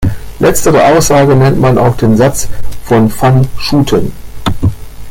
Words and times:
Letztere 0.39 0.83
Aussage 0.85 1.35
nennt 1.35 1.59
man 1.59 1.77
auch 1.77 1.95
den 1.95 2.17
Satz 2.17 2.49
von 2.85 3.11
van 3.21 3.47
Schooten. 3.59 4.11